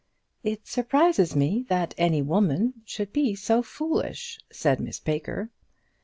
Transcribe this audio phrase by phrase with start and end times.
[0.43, 5.51] "It surprises me that any woman should be so foolish," said Miss Baker.